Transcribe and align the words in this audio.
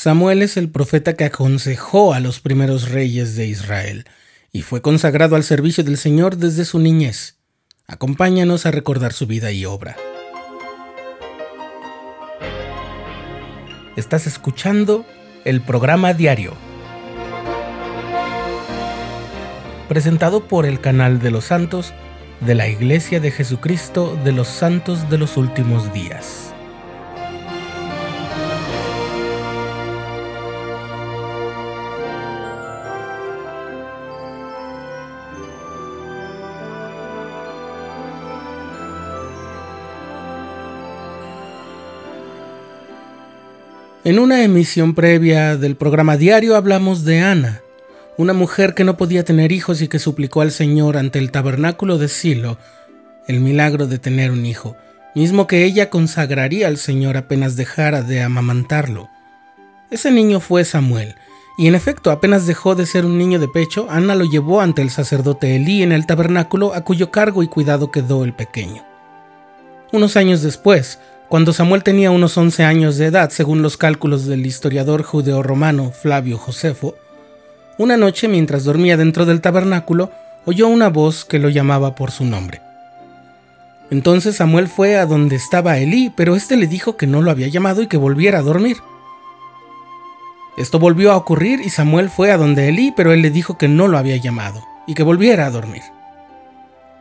Samuel 0.00 0.42
es 0.42 0.56
el 0.56 0.70
profeta 0.70 1.14
que 1.14 1.24
aconsejó 1.24 2.14
a 2.14 2.20
los 2.20 2.38
primeros 2.38 2.90
reyes 2.90 3.34
de 3.34 3.46
Israel 3.46 4.04
y 4.52 4.62
fue 4.62 4.80
consagrado 4.80 5.34
al 5.34 5.42
servicio 5.42 5.82
del 5.82 5.96
Señor 5.96 6.36
desde 6.36 6.64
su 6.64 6.78
niñez. 6.78 7.40
Acompáñanos 7.88 8.64
a 8.64 8.70
recordar 8.70 9.12
su 9.12 9.26
vida 9.26 9.50
y 9.50 9.64
obra. 9.64 9.96
Estás 13.96 14.28
escuchando 14.28 15.04
el 15.44 15.62
programa 15.62 16.14
diario, 16.14 16.52
presentado 19.88 20.46
por 20.46 20.64
el 20.64 20.80
canal 20.80 21.18
de 21.18 21.32
los 21.32 21.46
santos 21.46 21.92
de 22.40 22.54
la 22.54 22.68
Iglesia 22.68 23.18
de 23.18 23.32
Jesucristo 23.32 24.16
de 24.22 24.30
los 24.30 24.46
Santos 24.46 25.10
de 25.10 25.18
los 25.18 25.36
Últimos 25.36 25.92
Días. 25.92 26.54
En 44.08 44.18
una 44.18 44.42
emisión 44.42 44.94
previa 44.94 45.58
del 45.58 45.76
programa 45.76 46.16
diario 46.16 46.56
hablamos 46.56 47.04
de 47.04 47.20
Ana, 47.20 47.60
una 48.16 48.32
mujer 48.32 48.72
que 48.72 48.82
no 48.82 48.96
podía 48.96 49.22
tener 49.22 49.52
hijos 49.52 49.82
y 49.82 49.88
que 49.88 49.98
suplicó 49.98 50.40
al 50.40 50.50
Señor 50.50 50.96
ante 50.96 51.18
el 51.18 51.30
tabernáculo 51.30 51.98
de 51.98 52.08
Silo 52.08 52.56
el 53.26 53.40
milagro 53.40 53.86
de 53.86 53.98
tener 53.98 54.30
un 54.30 54.46
hijo, 54.46 54.76
mismo 55.14 55.46
que 55.46 55.62
ella 55.66 55.90
consagraría 55.90 56.68
al 56.68 56.78
Señor 56.78 57.18
apenas 57.18 57.56
dejara 57.56 58.00
de 58.00 58.22
amamantarlo. 58.22 59.10
Ese 59.90 60.10
niño 60.10 60.40
fue 60.40 60.64
Samuel, 60.64 61.14
y 61.58 61.66
en 61.66 61.74
efecto 61.74 62.10
apenas 62.10 62.46
dejó 62.46 62.74
de 62.74 62.86
ser 62.86 63.04
un 63.04 63.18
niño 63.18 63.38
de 63.38 63.48
pecho, 63.48 63.88
Ana 63.90 64.14
lo 64.14 64.24
llevó 64.24 64.62
ante 64.62 64.80
el 64.80 64.88
sacerdote 64.88 65.54
Elí 65.54 65.82
en 65.82 65.92
el 65.92 66.06
tabernáculo 66.06 66.72
a 66.72 66.82
cuyo 66.82 67.10
cargo 67.10 67.42
y 67.42 67.48
cuidado 67.48 67.90
quedó 67.90 68.24
el 68.24 68.32
pequeño. 68.32 68.86
Unos 69.92 70.16
años 70.16 70.40
después, 70.40 70.98
cuando 71.28 71.52
Samuel 71.52 71.82
tenía 71.82 72.10
unos 72.10 72.38
11 72.38 72.64
años 72.64 72.96
de 72.96 73.06
edad, 73.06 73.28
según 73.28 73.60
los 73.60 73.76
cálculos 73.76 74.26
del 74.26 74.46
historiador 74.46 75.02
judeo-romano 75.02 75.90
Flavio 75.90 76.38
Josefo, 76.38 76.94
una 77.76 77.98
noche 77.98 78.28
mientras 78.28 78.64
dormía 78.64 78.96
dentro 78.96 79.26
del 79.26 79.42
tabernáculo, 79.42 80.10
oyó 80.46 80.68
una 80.68 80.88
voz 80.88 81.26
que 81.26 81.38
lo 81.38 81.50
llamaba 81.50 81.94
por 81.94 82.10
su 82.12 82.24
nombre. 82.24 82.62
Entonces 83.90 84.36
Samuel 84.36 84.68
fue 84.68 84.96
a 84.96 85.04
donde 85.04 85.36
estaba 85.36 85.76
Elí, 85.76 86.10
pero 86.16 86.34
éste 86.34 86.56
le 86.56 86.66
dijo 86.66 86.96
que 86.96 87.06
no 87.06 87.20
lo 87.20 87.30
había 87.30 87.48
llamado 87.48 87.82
y 87.82 87.88
que 87.88 87.98
volviera 87.98 88.38
a 88.38 88.42
dormir. 88.42 88.78
Esto 90.56 90.78
volvió 90.78 91.12
a 91.12 91.16
ocurrir 91.16 91.60
y 91.60 91.68
Samuel 91.68 92.08
fue 92.08 92.32
a 92.32 92.38
donde 92.38 92.68
Elí, 92.68 92.92
pero 92.96 93.12
él 93.12 93.20
le 93.20 93.30
dijo 93.30 93.58
que 93.58 93.68
no 93.68 93.86
lo 93.86 93.98
había 93.98 94.16
llamado 94.16 94.64
y 94.86 94.94
que 94.94 95.02
volviera 95.02 95.46
a 95.46 95.50
dormir. 95.50 95.82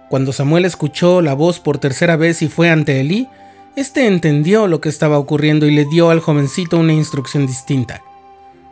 Cuando 0.09 0.33
Samuel 0.33 0.65
escuchó 0.65 1.21
la 1.21 1.33
voz 1.33 1.59
por 1.59 1.77
tercera 1.77 2.17
vez 2.17 2.41
y 2.41 2.49
fue 2.49 2.69
ante 2.69 2.99
Elí, 2.99 3.29
este 3.77 4.07
entendió 4.07 4.65
lo 4.65 4.81
que 4.81 4.89
estaba 4.89 5.19
ocurriendo 5.19 5.67
y 5.67 5.71
le 5.71 5.85
dio 5.85 6.09
al 6.09 6.19
jovencito 6.19 6.79
una 6.79 6.93
instrucción 6.93 7.45
distinta. 7.45 8.01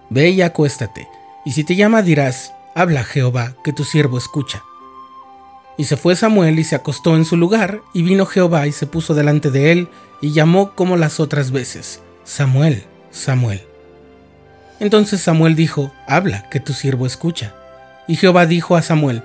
Ve 0.09 0.31
y 0.31 0.42
acuéstate, 0.42 1.08
y 1.45 1.52
si 1.52 1.64
te 1.64 1.75
llama 1.75 2.02
dirás, 2.02 2.53
habla 2.73 3.03
Jehová, 3.03 3.53
que 3.64 3.72
tu 3.72 3.83
siervo 3.83 4.17
escucha. 4.17 4.64
Y 5.78 5.83
se 5.83 5.95
fue 5.95 6.16
Samuel 6.16 6.58
y 6.58 6.64
se 6.64 6.76
acostó 6.76 7.16
en 7.16 7.23
su 7.23 7.38
lugar, 7.38 7.81
y 7.94 8.02
vino 8.02 8.26
Jehová 8.26 8.66
y 8.66 8.72
se 8.72 8.88
puso 8.88 9.14
delante 9.14 9.52
de 9.52 9.72
él, 9.72 9.89
y 10.22 10.31
llamó 10.31 10.73
como 10.73 10.98
las 10.98 11.20
otras 11.20 11.52
veces, 11.52 12.02
Samuel, 12.23 12.83
Samuel. 13.11 13.61
Entonces 14.80 15.22
Samuel 15.22 15.56
dijo, 15.56 15.92
habla, 16.08 16.50
que 16.50 16.59
tu 16.59 16.73
siervo 16.73 17.06
escucha. 17.06 17.53
Y 18.08 18.16
Jehová 18.16 18.48
dijo 18.48 18.76
a 18.76 18.81
Samuel, 18.81 19.22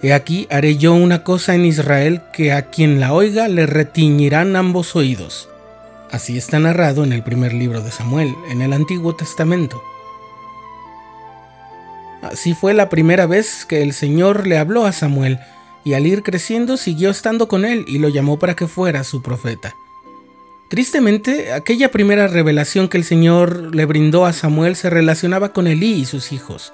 He 0.00 0.12
aquí 0.12 0.46
haré 0.50 0.76
yo 0.76 0.94
una 0.94 1.24
cosa 1.24 1.56
en 1.56 1.64
Israel 1.64 2.22
que 2.32 2.52
a 2.52 2.70
quien 2.70 3.00
la 3.00 3.12
oiga 3.12 3.48
le 3.48 3.66
retiñirán 3.66 4.54
ambos 4.54 4.94
oídos. 4.94 5.48
Así 6.12 6.38
está 6.38 6.60
narrado 6.60 7.02
en 7.02 7.12
el 7.12 7.24
primer 7.24 7.52
libro 7.52 7.82
de 7.82 7.90
Samuel, 7.90 8.32
en 8.48 8.62
el 8.62 8.72
Antiguo 8.72 9.16
Testamento. 9.16 9.82
Así 12.22 12.54
fue 12.54 12.74
la 12.74 12.88
primera 12.88 13.26
vez 13.26 13.64
que 13.64 13.82
el 13.82 13.92
Señor 13.92 14.46
le 14.46 14.58
habló 14.58 14.86
a 14.86 14.92
Samuel, 14.92 15.40
y 15.84 15.94
al 15.94 16.06
ir 16.06 16.22
creciendo 16.22 16.76
siguió 16.76 17.10
estando 17.10 17.48
con 17.48 17.64
él 17.64 17.84
y 17.88 17.98
lo 17.98 18.08
llamó 18.08 18.38
para 18.38 18.54
que 18.54 18.68
fuera 18.68 19.04
su 19.04 19.22
profeta. 19.22 19.74
Tristemente, 20.68 21.52
aquella 21.52 21.90
primera 21.90 22.28
revelación 22.28 22.88
que 22.88 22.98
el 22.98 23.04
Señor 23.04 23.74
le 23.74 23.84
brindó 23.84 24.26
a 24.26 24.32
Samuel 24.32 24.76
se 24.76 24.90
relacionaba 24.90 25.52
con 25.52 25.66
Elí 25.66 25.92
y 25.94 26.04
sus 26.04 26.30
hijos 26.32 26.72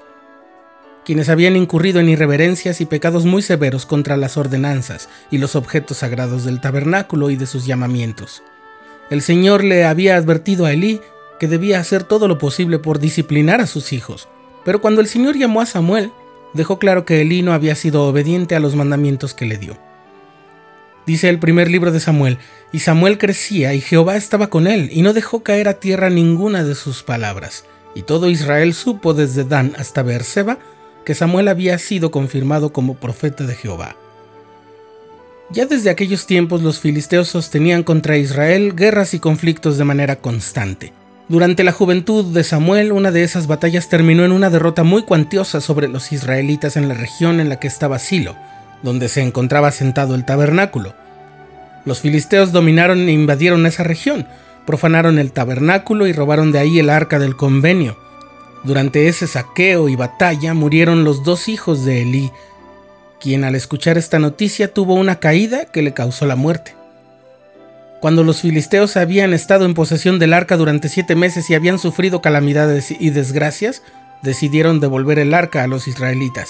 quienes 1.05 1.29
habían 1.29 1.55
incurrido 1.55 1.99
en 1.99 2.09
irreverencias 2.09 2.81
y 2.81 2.85
pecados 2.85 3.25
muy 3.25 3.41
severos 3.41 3.85
contra 3.85 4.17
las 4.17 4.35
ordenanzas 4.37 5.07
y 5.31 5.37
los 5.37 5.55
objetos 5.55 5.97
sagrados 5.97 6.43
del 6.43 6.59
tabernáculo 6.59 7.29
y 7.29 7.35
de 7.35 7.45
sus 7.45 7.65
llamamientos. 7.65 8.43
El 9.09 9.21
Señor 9.21 9.63
le 9.63 9.85
había 9.85 10.17
advertido 10.17 10.65
a 10.65 10.73
Elí 10.73 10.99
que 11.39 11.47
debía 11.47 11.79
hacer 11.79 12.03
todo 12.03 12.27
lo 12.27 12.39
posible 12.39 12.79
por 12.79 12.99
disciplinar 12.99 13.61
a 13.61 13.67
sus 13.67 13.93
hijos, 13.93 14.27
pero 14.65 14.81
cuando 14.81 14.99
el 14.99 15.07
Señor 15.07 15.37
llamó 15.37 15.61
a 15.61 15.67
Samuel, 15.67 16.11
dejó 16.53 16.79
claro 16.79 17.05
que 17.05 17.21
Elí 17.21 17.43
no 17.43 17.53
había 17.53 17.75
sido 17.75 18.03
obediente 18.03 18.55
a 18.55 18.59
los 18.59 18.75
mandamientos 18.75 19.33
que 19.33 19.45
le 19.45 19.57
dio. 19.57 19.77
Dice 21.05 21.29
el 21.29 21.37
primer 21.37 21.69
libro 21.69 21.91
de 21.91 21.99
Samuel, 21.99 22.39
y 22.71 22.79
Samuel 22.79 23.19
crecía 23.19 23.75
y 23.75 23.81
Jehová 23.81 24.15
estaba 24.15 24.47
con 24.47 24.65
él, 24.65 24.89
y 24.91 25.03
no 25.03 25.13
dejó 25.13 25.43
caer 25.43 25.67
a 25.67 25.79
tierra 25.79 26.09
ninguna 26.09 26.63
de 26.63 26.73
sus 26.73 27.03
palabras. 27.03 27.65
Y 27.93 28.01
todo 28.01 28.27
Israel 28.27 28.73
supo 28.73 29.13
desde 29.13 29.43
Dan 29.43 29.73
hasta 29.77 30.01
Beerseba 30.01 30.57
que 31.05 31.15
Samuel 31.15 31.47
había 31.47 31.77
sido 31.77 32.11
confirmado 32.11 32.73
como 32.73 32.95
profeta 32.95 33.45
de 33.45 33.55
Jehová. 33.55 33.95
Ya 35.51 35.65
desde 35.65 35.91
aquellos 35.91 36.25
tiempos 36.25 36.63
los 36.63 36.79
filisteos 36.79 37.27
sostenían 37.27 37.83
contra 37.83 38.17
Israel 38.17 38.73
guerras 38.75 39.13
y 39.13 39.19
conflictos 39.19 39.77
de 39.77 39.83
manera 39.83 40.15
constante. 40.17 40.91
Durante 41.27 41.63
la 41.63 41.71
juventud 41.71 42.33
de 42.33 42.43
Samuel, 42.43 42.91
una 42.91 43.11
de 43.11 43.23
esas 43.23 43.47
batallas 43.47 43.89
terminó 43.89 44.25
en 44.25 44.31
una 44.31 44.49
derrota 44.49 44.83
muy 44.83 45.03
cuantiosa 45.03 45.61
sobre 45.61 45.87
los 45.87 46.11
israelitas 46.11 46.77
en 46.77 46.87
la 46.87 46.95
región 46.95 47.39
en 47.39 47.49
la 47.49 47.59
que 47.59 47.67
estaba 47.67 47.99
Silo, 47.99 48.35
donde 48.83 49.07
se 49.07 49.21
encontraba 49.21 49.71
sentado 49.71 50.15
el 50.15 50.25
tabernáculo. 50.25 50.95
Los 51.85 52.01
filisteos 52.01 52.51
dominaron 52.51 53.07
e 53.07 53.11
invadieron 53.11 53.65
esa 53.65 53.83
región, 53.83 54.27
profanaron 54.65 55.19
el 55.19 55.31
tabernáculo 55.31 56.07
y 56.07 56.13
robaron 56.13 56.51
de 56.51 56.59
ahí 56.59 56.79
el 56.79 56.89
arca 56.89 57.19
del 57.19 57.35
convenio, 57.35 57.97
durante 58.65 59.07
ese 59.07 59.27
saqueo 59.27 59.89
y 59.89 59.95
batalla 59.95 60.53
murieron 60.53 61.03
los 61.03 61.23
dos 61.23 61.47
hijos 61.47 61.85
de 61.85 62.01
Elí, 62.01 62.31
quien 63.19 63.43
al 63.43 63.55
escuchar 63.55 63.97
esta 63.97 64.19
noticia 64.19 64.73
tuvo 64.73 64.95
una 64.95 65.19
caída 65.19 65.65
que 65.65 65.81
le 65.81 65.93
causó 65.93 66.25
la 66.25 66.35
muerte. 66.35 66.75
Cuando 68.01 68.23
los 68.23 68.41
filisteos 68.41 68.97
habían 68.97 69.33
estado 69.33 69.65
en 69.65 69.73
posesión 69.73 70.19
del 70.19 70.33
arca 70.33 70.57
durante 70.57 70.89
siete 70.89 71.15
meses 71.15 71.49
y 71.49 71.55
habían 71.55 71.79
sufrido 71.79 72.21
calamidades 72.21 72.91
y 72.91 73.11
desgracias, 73.11 73.83
decidieron 74.21 74.79
devolver 74.79 75.19
el 75.19 75.33
arca 75.33 75.63
a 75.63 75.67
los 75.67 75.87
israelitas. 75.87 76.49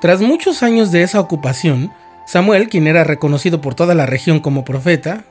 Tras 0.00 0.20
muchos 0.20 0.62
años 0.62 0.92
de 0.92 1.02
esa 1.02 1.20
ocupación, 1.20 1.92
Samuel, 2.26 2.68
quien 2.68 2.86
era 2.86 3.04
reconocido 3.04 3.60
por 3.60 3.74
toda 3.74 3.94
la 3.94 4.06
región 4.06 4.40
como 4.40 4.64
profeta, 4.64 5.24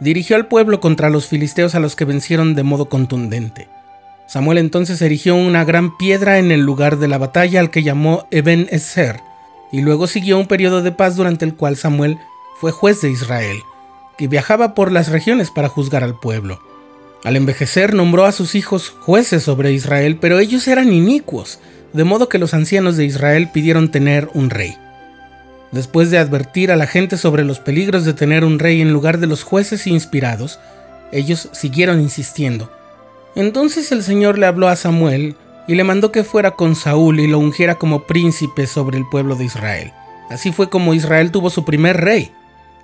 dirigió 0.00 0.36
al 0.36 0.46
pueblo 0.46 0.80
contra 0.80 1.10
los 1.10 1.26
filisteos 1.26 1.74
a 1.74 1.80
los 1.80 1.94
que 1.94 2.04
vencieron 2.04 2.54
de 2.54 2.62
modo 2.64 2.88
contundente. 2.88 3.68
Samuel 4.26 4.58
entonces 4.58 5.00
erigió 5.02 5.36
una 5.36 5.64
gran 5.64 5.96
piedra 5.96 6.38
en 6.38 6.50
el 6.50 6.60
lugar 6.60 6.98
de 6.98 7.08
la 7.08 7.18
batalla 7.18 7.60
al 7.60 7.70
que 7.70 7.82
llamó 7.82 8.26
Eben 8.30 8.66
Ezer, 8.70 9.20
y 9.70 9.80
luego 9.80 10.06
siguió 10.06 10.38
un 10.38 10.46
periodo 10.46 10.82
de 10.82 10.92
paz 10.92 11.16
durante 11.16 11.44
el 11.44 11.54
cual 11.54 11.76
Samuel 11.76 12.18
fue 12.60 12.72
juez 12.72 13.00
de 13.00 13.10
Israel, 13.10 13.58
que 14.16 14.28
viajaba 14.28 14.74
por 14.74 14.92
las 14.92 15.08
regiones 15.08 15.50
para 15.50 15.68
juzgar 15.68 16.04
al 16.04 16.18
pueblo. 16.18 16.60
Al 17.24 17.36
envejecer 17.36 17.94
nombró 17.94 18.24
a 18.24 18.32
sus 18.32 18.54
hijos 18.54 18.94
jueces 19.00 19.42
sobre 19.42 19.72
Israel, 19.72 20.18
pero 20.20 20.38
ellos 20.38 20.68
eran 20.68 20.92
inicuos, 20.92 21.58
de 21.92 22.04
modo 22.04 22.28
que 22.28 22.38
los 22.38 22.54
ancianos 22.54 22.96
de 22.96 23.04
Israel 23.04 23.50
pidieron 23.52 23.90
tener 23.90 24.28
un 24.34 24.50
rey. 24.50 24.76
Después 25.72 26.10
de 26.10 26.18
advertir 26.18 26.70
a 26.70 26.76
la 26.76 26.86
gente 26.86 27.16
sobre 27.16 27.44
los 27.44 27.58
peligros 27.58 28.04
de 28.04 28.12
tener 28.12 28.44
un 28.44 28.58
rey 28.58 28.80
en 28.80 28.92
lugar 28.92 29.18
de 29.18 29.26
los 29.26 29.42
jueces 29.42 29.86
inspirados, 29.86 30.60
ellos 31.12 31.48
siguieron 31.52 32.00
insistiendo, 32.00 32.70
entonces 33.34 33.90
el 33.92 34.02
Señor 34.02 34.38
le 34.38 34.46
habló 34.46 34.68
a 34.68 34.76
Samuel 34.76 35.36
y 35.66 35.74
le 35.74 35.84
mandó 35.84 36.12
que 36.12 36.24
fuera 36.24 36.52
con 36.52 36.74
Saúl 36.76 37.20
y 37.20 37.26
lo 37.26 37.38
ungiera 37.38 37.76
como 37.76 38.04
príncipe 38.04 38.66
sobre 38.66 38.98
el 38.98 39.08
pueblo 39.08 39.34
de 39.34 39.44
Israel. 39.44 39.92
Así 40.30 40.52
fue 40.52 40.68
como 40.68 40.94
Israel 40.94 41.30
tuvo 41.30 41.50
su 41.50 41.64
primer 41.64 41.98
rey. 41.98 42.32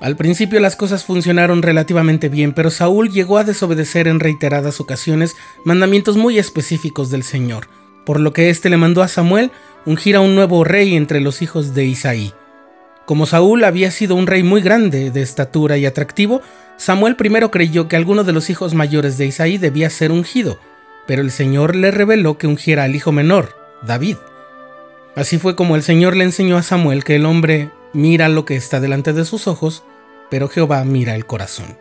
Al 0.01 0.17
principio 0.17 0.61
las 0.61 0.77
cosas 0.77 1.05
funcionaron 1.05 1.63
relativamente 1.63 2.29
bien, 2.29 2.53
pero 2.53 2.71
Saúl 2.71 3.11
llegó 3.11 3.37
a 3.37 3.45
desobedecer 3.45 4.09
en 4.09 4.19
reiteradas 4.19 4.81
ocasiones 4.81 5.37
mandamientos 5.65 6.17
muy 6.17 6.39
específicos 6.39 7.11
del 7.11 7.23
Señor, 7.23 7.69
por 8.07 8.19
lo 8.19 8.33
que 8.33 8.49
éste 8.49 8.71
le 8.71 8.79
mandó 8.79 9.03
a 9.03 9.09
Samuel 9.09 9.51
ungir 9.85 10.17
a 10.17 10.21
un 10.21 10.35
nuevo 10.35 10.65
rey 10.65 10.97
entre 10.97 11.21
los 11.21 11.43
hijos 11.43 11.75
de 11.75 11.85
Isaí. 11.85 12.33
Como 13.07 13.27
Saúl 13.27 13.65
había 13.65 13.91
sido 13.91 14.15
un 14.15 14.27
rey 14.27 14.43
muy 14.43 14.61
grande, 14.61 15.11
de 15.11 15.23
estatura 15.23 15.77
y 15.79 15.87
atractivo, 15.87 16.43
Samuel 16.77 17.17
primero 17.17 17.51
creyó 17.51 17.89
que 17.89 17.97
alguno 17.97 18.25
de 18.25 18.33
los 18.33 18.51
hijos 18.51 18.75
mayores 18.75 19.19
de 19.19 19.27
Isaí 19.27 19.59
debía 19.59 19.91
ser 19.91 20.13
ungido, 20.13 20.59
pero 21.07 21.23
el 21.23 21.31
Señor 21.31 21.75
le 21.77 21.91
reveló 21.91 22.39
que 22.39 22.47
ungiera 22.47 22.85
al 22.85 22.95
hijo 22.95 23.13
menor, 23.13 23.57
David. 23.83 24.17
Así 25.17 25.39
fue 25.39 25.57
como 25.57 25.77
el 25.77 25.83
Señor 25.83 26.17
le 26.17 26.25
enseñó 26.25 26.57
a 26.57 26.63
Samuel 26.63 27.05
que 27.05 27.17
el 27.17 27.27
hombre 27.27 27.71
mira 27.93 28.29
lo 28.29 28.45
que 28.45 28.57
está 28.57 28.81
delante 28.81 29.13
de 29.13 29.25
sus 29.25 29.49
ojos, 29.49 29.83
pero 30.31 30.49
Jehová 30.49 30.85
mira 30.85 31.17
el 31.17 31.27
corazón. 31.27 31.77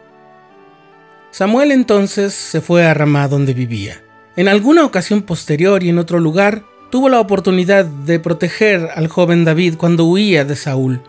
Samuel 1.31 1.71
entonces 1.71 2.33
se 2.33 2.60
fue 2.60 2.86
a 2.86 2.94
Ramá 2.94 3.27
donde 3.27 3.54
vivía. 3.54 4.01
En 4.36 4.48
alguna 4.48 4.83
ocasión 4.83 5.21
posterior 5.21 5.83
y 5.83 5.89
en 5.89 6.00
otro 6.00 6.19
lugar, 6.19 6.63
tuvo 6.90 7.10
la 7.10 7.20
oportunidad 7.20 7.86
de 7.86 8.20
proteger 8.20 8.90
al 8.96 9.08
joven 9.08 9.46
David 9.46 9.76
cuando 9.78 10.06
huía 10.06 10.46
de 10.46 10.56
Saúl. 10.56 11.02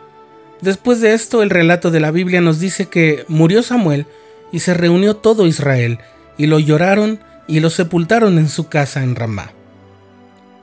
Después 0.60 1.00
de 1.00 1.14
esto, 1.14 1.42
el 1.42 1.50
relato 1.50 1.90
de 1.90 2.00
la 2.00 2.10
Biblia 2.10 2.40
nos 2.40 2.60
dice 2.60 2.86
que 2.86 3.24
murió 3.28 3.62
Samuel 3.62 4.06
y 4.52 4.60
se 4.60 4.74
reunió 4.74 5.16
todo 5.16 5.46
Israel, 5.46 5.98
y 6.36 6.46
lo 6.46 6.58
lloraron 6.58 7.20
y 7.46 7.60
lo 7.60 7.70
sepultaron 7.70 8.38
en 8.38 8.48
su 8.48 8.68
casa 8.68 9.02
en 9.02 9.14
Ramá. 9.14 9.52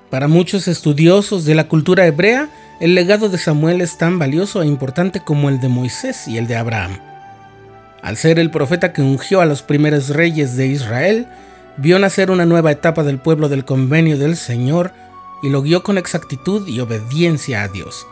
Para 0.10 0.28
muchos 0.28 0.68
estudiosos 0.68 1.46
de 1.46 1.56
la 1.56 1.68
cultura 1.68 2.06
hebrea, 2.06 2.50
el 2.80 2.96
legado 2.96 3.28
de 3.28 3.38
Samuel 3.38 3.82
es 3.82 3.98
tan 3.98 4.20
valioso 4.20 4.62
e 4.62 4.68
importante 4.68 5.20
como 5.20 5.50
el 5.50 5.60
de 5.60 5.68
Moisés 5.68 6.28
y 6.28 6.38
el 6.38 6.48
de 6.48 6.56
Abraham. 6.56 7.00
Al 8.02 8.16
ser 8.18 8.40
el 8.40 8.52
profeta 8.52 8.94
que 8.94 9.02
ungió 9.02 9.42
a 9.42 9.46
los 9.46 9.64
primeros 9.64 10.10
reyes 10.10 10.56
de 10.56 10.68
Israel, 10.68 11.28
vio 11.78 12.00
nacer 12.00 12.32
una 12.32 12.46
nueva 12.46 12.72
etapa 12.72 13.04
del 13.04 13.18
pueblo 13.18 13.50
del 13.50 13.66
convenio 13.66 14.18
del 14.18 14.38
Señor 14.38 14.94
y 15.42 15.50
lo 15.50 15.62
guió 15.62 15.84
con 15.84 15.98
exactitud 15.98 16.68
y 16.68 16.80
obediencia 16.80 17.64
a 17.64 17.68
Dios. 17.68 18.08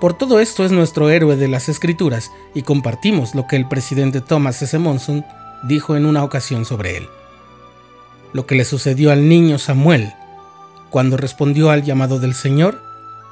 Por 0.00 0.14
todo 0.14 0.38
esto 0.38 0.64
es 0.64 0.70
nuestro 0.70 1.10
héroe 1.10 1.36
de 1.36 1.48
las 1.48 1.68
escrituras 1.68 2.30
y 2.54 2.62
compartimos 2.62 3.34
lo 3.34 3.46
que 3.46 3.56
el 3.56 3.66
presidente 3.66 4.20
Thomas 4.20 4.62
S. 4.62 4.78
Monson 4.78 5.24
dijo 5.64 5.96
en 5.96 6.06
una 6.06 6.22
ocasión 6.22 6.64
sobre 6.64 6.98
él. 6.98 7.08
Lo 8.32 8.46
que 8.46 8.54
le 8.54 8.64
sucedió 8.64 9.10
al 9.10 9.28
niño 9.28 9.58
Samuel 9.58 10.12
cuando 10.90 11.16
respondió 11.16 11.70
al 11.70 11.82
llamado 11.82 12.18
del 12.18 12.34
Señor 12.34 12.80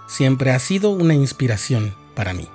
siempre 0.08 0.50
ha 0.50 0.58
sido 0.58 0.90
una 0.90 1.14
inspiración 1.14 1.94
para 2.14 2.34
mí. 2.34 2.49